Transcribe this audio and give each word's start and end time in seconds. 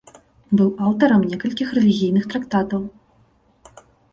Быў 0.61 0.69
аўтарам 0.85 1.21
некалькіх 1.33 1.75
рэлігійных 1.81 2.27
трактатаў. 2.35 2.89